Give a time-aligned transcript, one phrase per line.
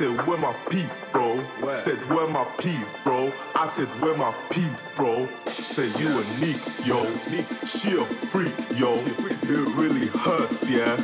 [0.00, 1.36] Said where my pee, bro.
[1.60, 1.78] Where?
[1.78, 3.30] Said where my pee, bro.
[3.54, 4.66] I said where my pee,
[4.96, 5.28] bro.
[5.44, 6.56] Said you a neek,
[6.86, 7.04] yo.
[7.66, 8.94] She a freak, yo.
[8.94, 10.96] It really hurts, yeah.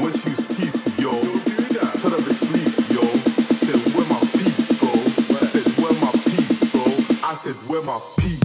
[0.00, 1.10] When she use teeth, yo.
[1.10, 1.92] Don't do that.
[2.00, 3.02] Tell that bitch leave, yo.
[3.60, 4.48] Said where my pee,
[4.80, 4.94] bro.
[5.44, 7.28] Said where my pee, bro.
[7.28, 8.41] I said where my pee.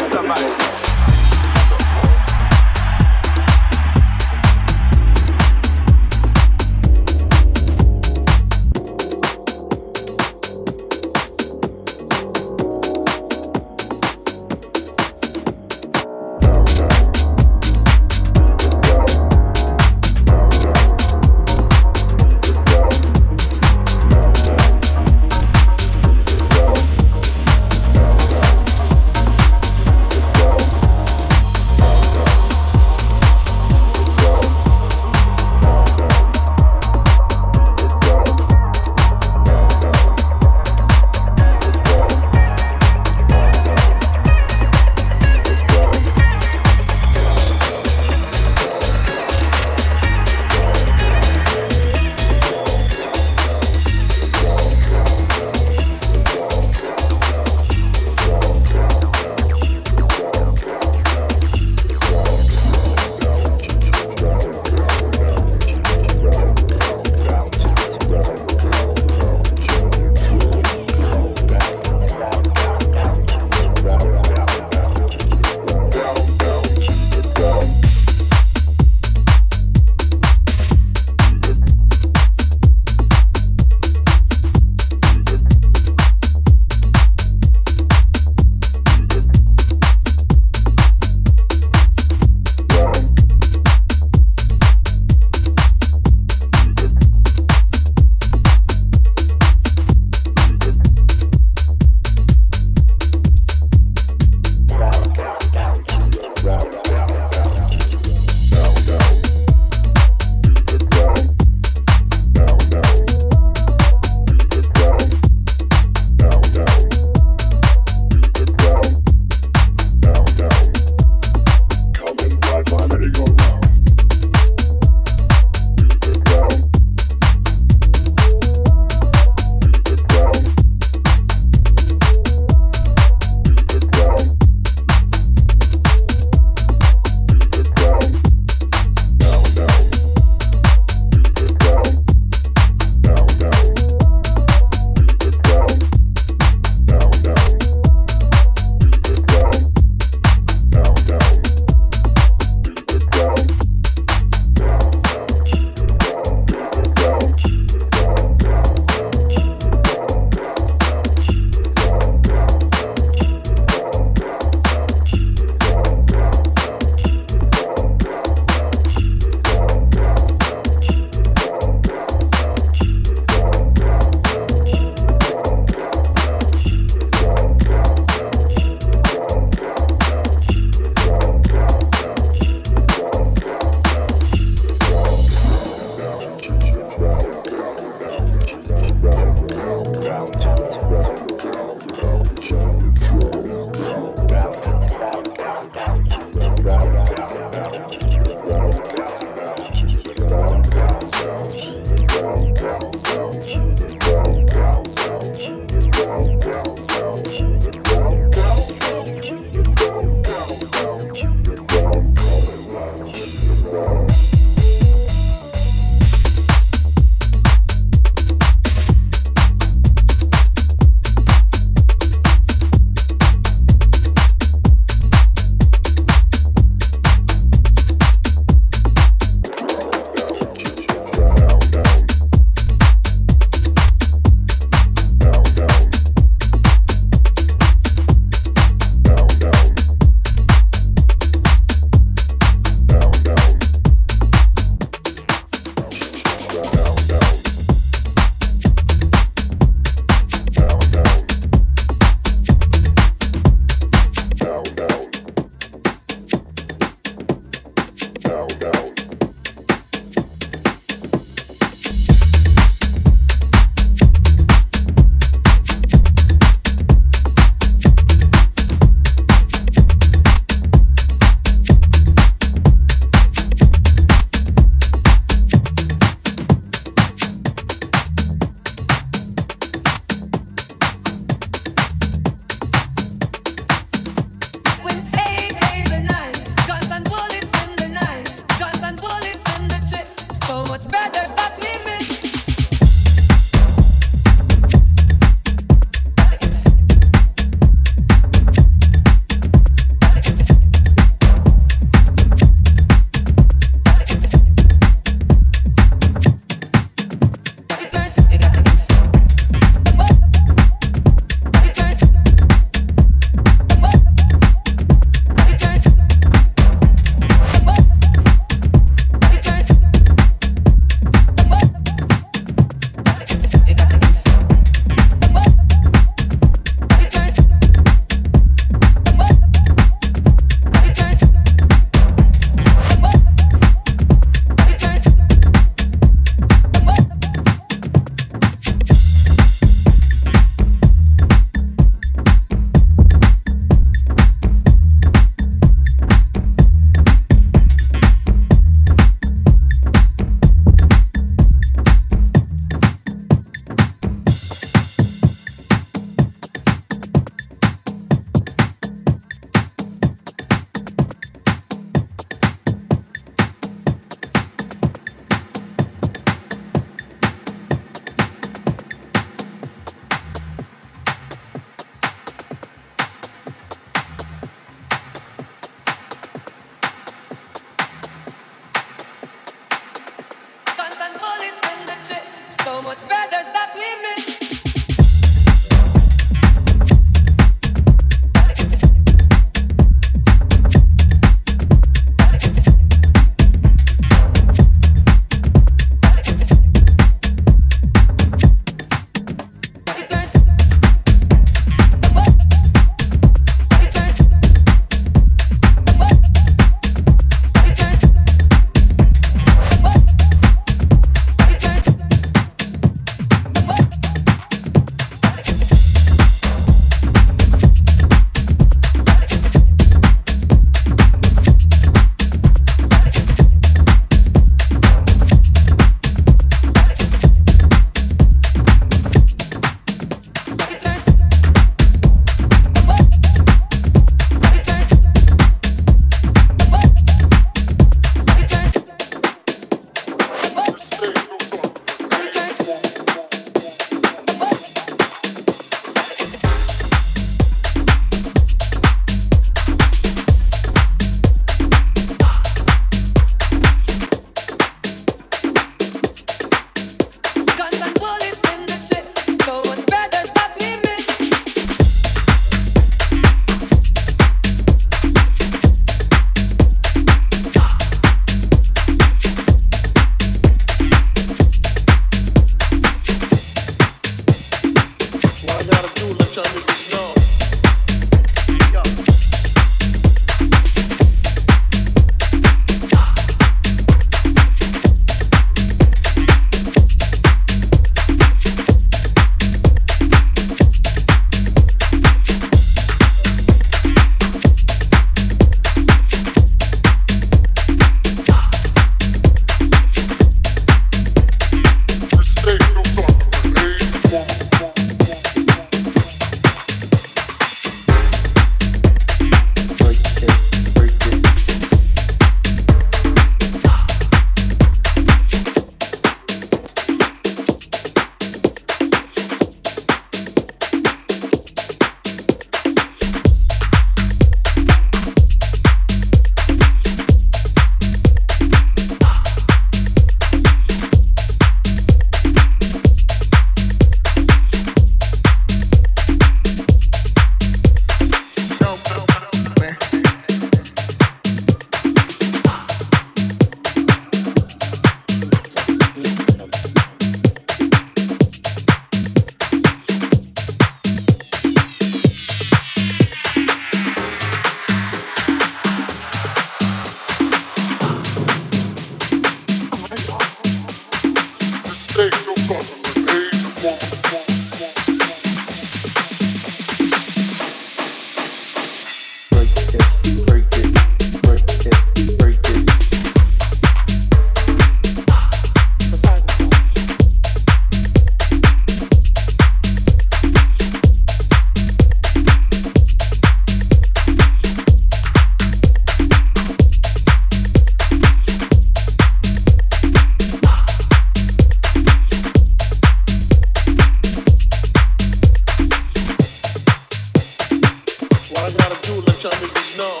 [599.20, 600.00] trying to just know.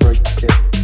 [0.00, 0.81] Break it.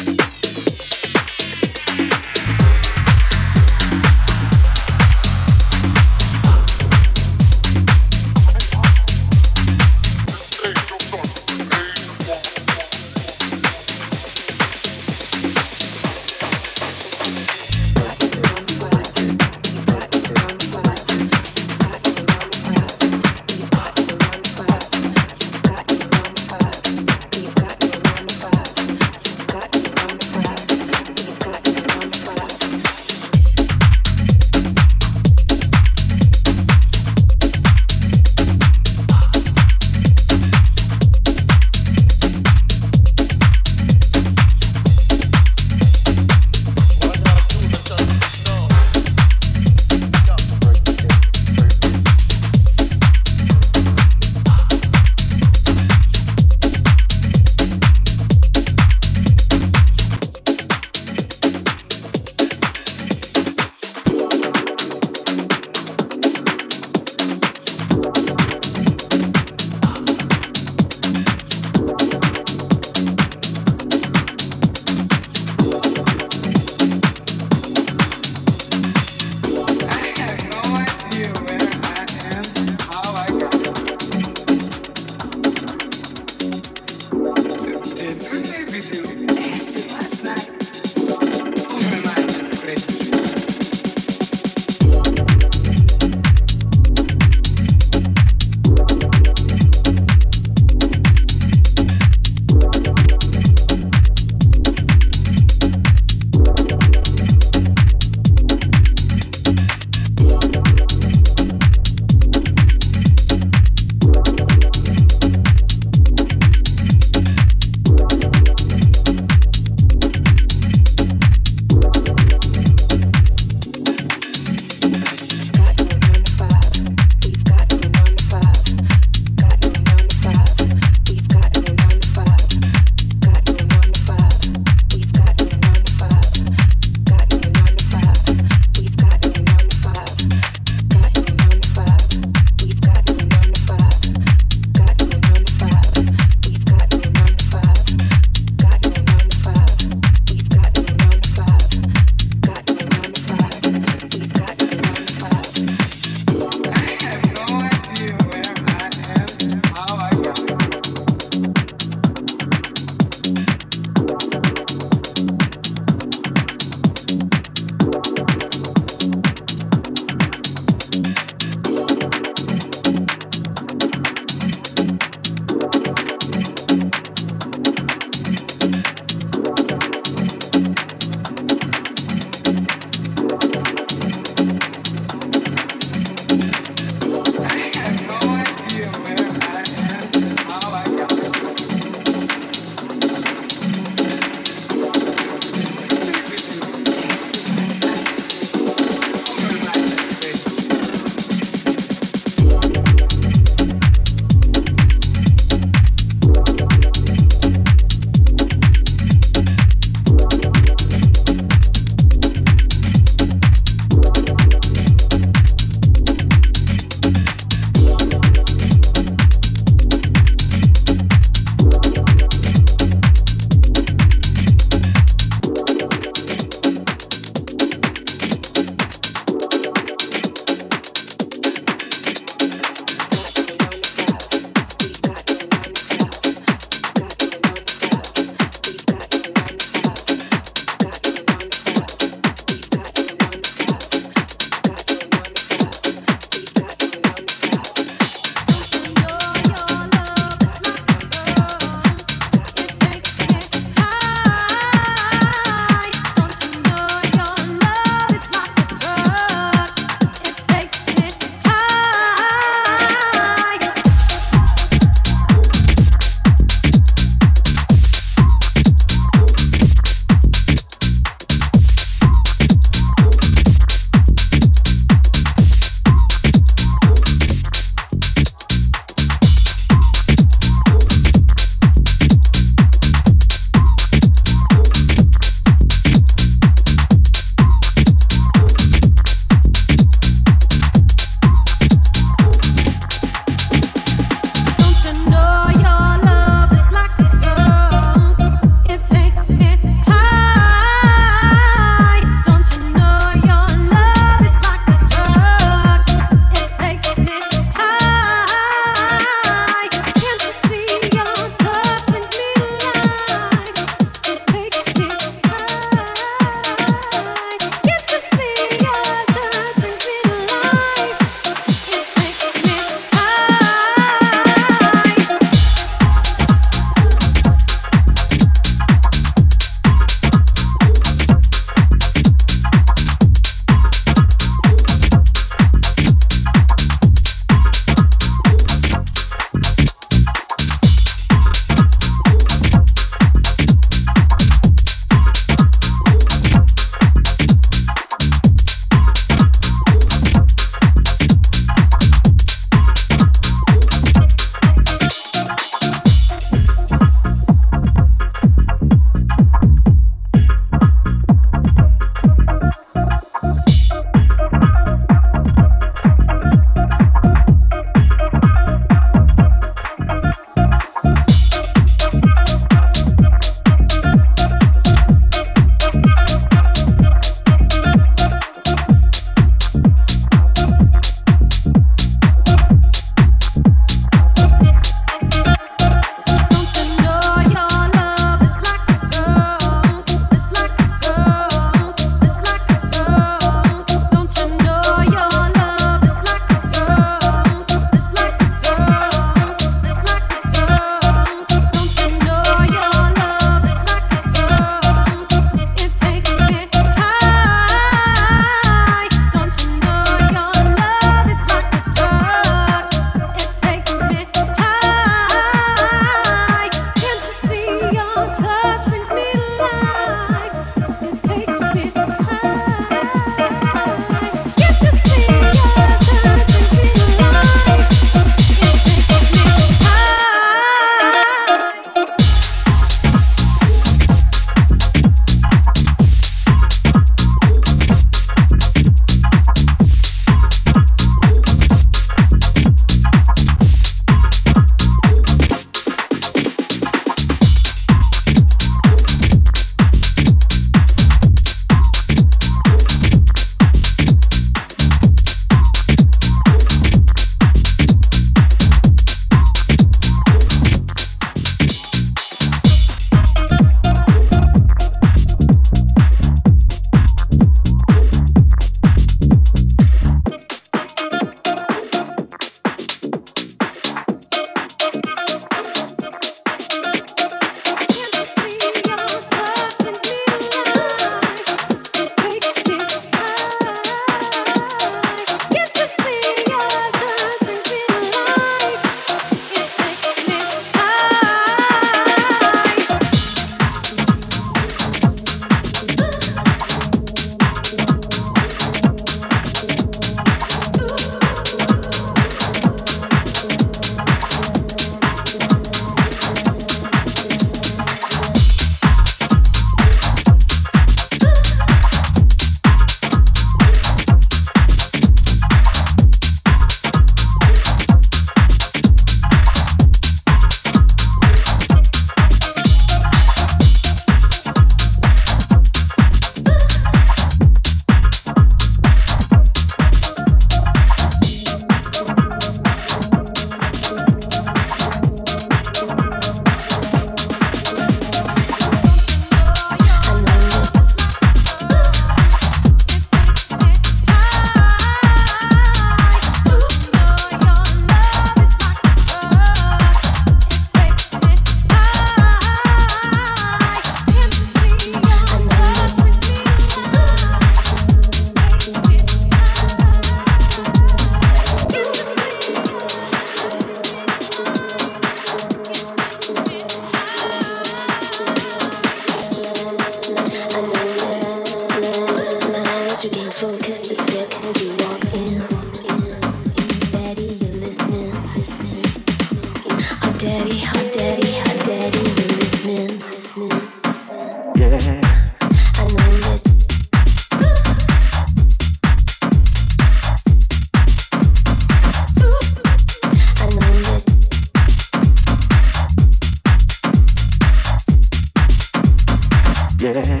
[599.61, 600.00] yeah.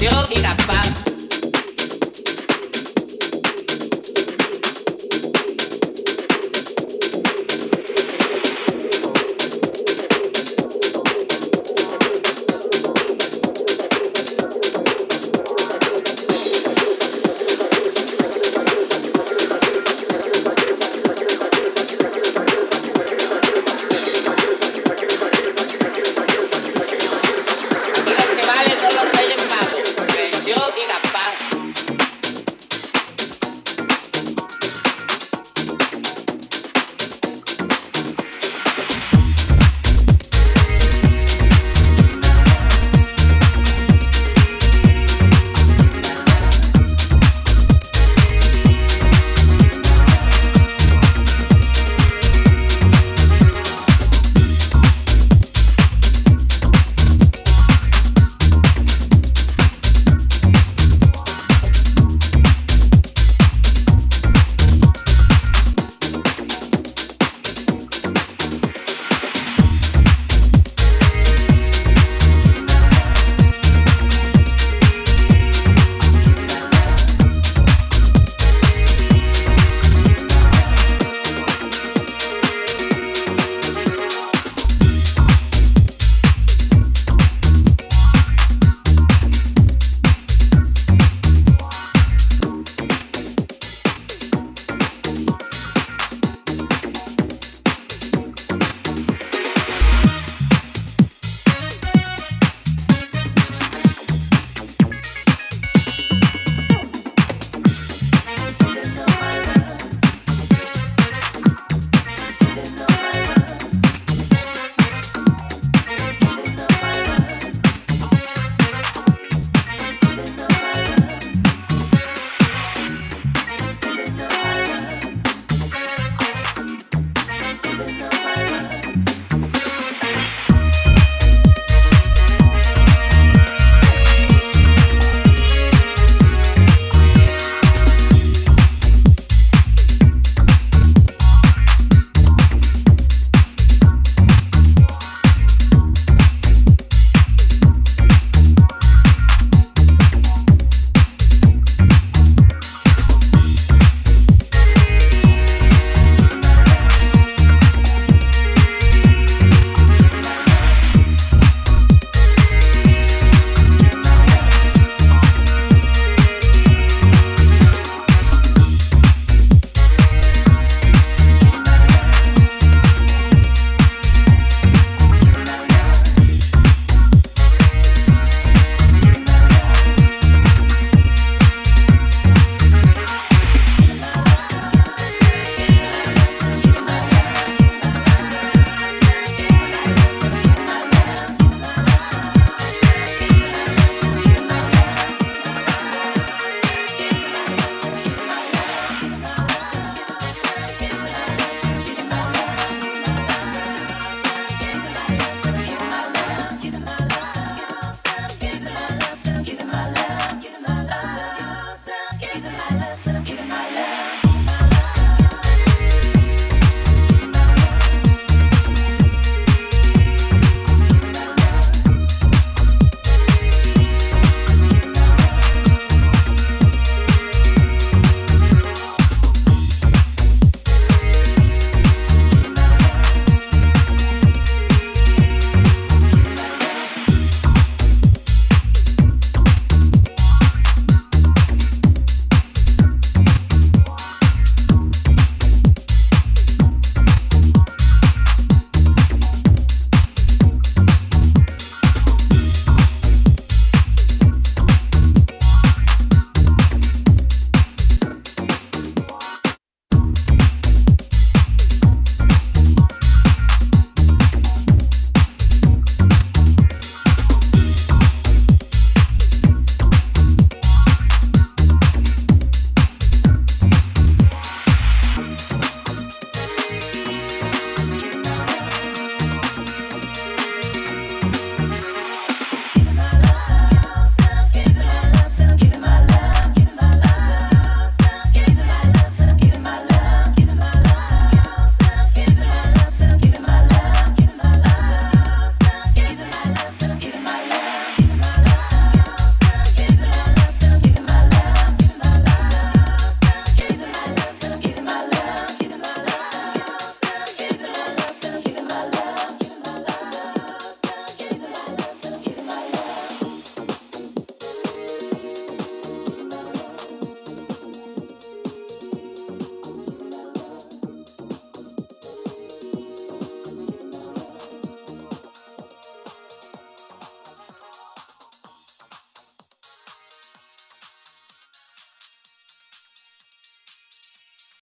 [0.00, 1.05] yo y capaz.